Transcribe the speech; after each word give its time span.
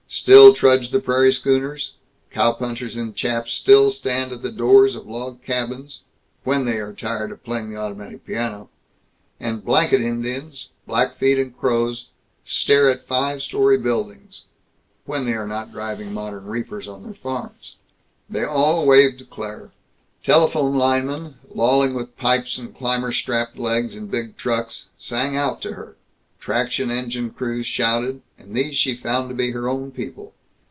Still 0.13 0.53
trudge 0.53 0.89
the 0.89 0.99
prairie 0.99 1.31
schooners; 1.31 1.93
cowpunchers 2.33 2.97
in 2.97 3.13
chaps 3.13 3.53
still 3.53 3.89
stand 3.91 4.33
at 4.33 4.41
the 4.41 4.51
doors 4.51 4.93
of 4.97 5.07
log 5.07 5.41
cabins 5.41 6.01
when 6.43 6.65
they 6.65 6.79
are 6.79 6.91
tired 6.91 7.31
of 7.31 7.45
playing 7.45 7.69
the 7.69 7.77
automatic 7.77 8.25
piano; 8.25 8.69
and 9.39 9.63
blanket 9.63 10.01
Indians, 10.01 10.67
Blackfeet 10.85 11.37
and 11.37 11.57
Crows, 11.57 12.09
stare 12.43 12.91
at 12.91 13.07
five 13.07 13.41
story 13.41 13.77
buildings 13.77 14.43
when 15.05 15.23
they 15.23 15.33
are 15.33 15.47
not 15.47 15.71
driving 15.71 16.11
modern 16.13 16.43
reapers 16.43 16.89
on 16.89 17.03
their 17.03 17.13
farms. 17.13 17.77
They 18.29 18.43
all 18.43 18.85
waved 18.85 19.19
to 19.19 19.25
Claire. 19.25 19.71
Telephone 20.23 20.75
linemen, 20.75 21.35
lolling 21.49 21.93
with 21.93 22.17
pipes 22.17 22.57
and 22.57 22.75
climber 22.75 23.13
strapped 23.13 23.57
legs 23.57 23.95
in 23.95 24.07
big 24.07 24.35
trucks, 24.35 24.89
sang 24.99 25.37
out 25.37 25.61
to 25.61 25.75
her; 25.75 25.95
traction 26.37 26.89
engine 26.89 27.29
crews 27.29 27.67
shouted; 27.67 28.19
and 28.35 28.55
these 28.55 28.75
she 28.75 28.95
found 28.95 29.29
to 29.29 29.35
be 29.35 29.51
her 29.51 29.69
own 29.69 29.91
people. 29.91 30.33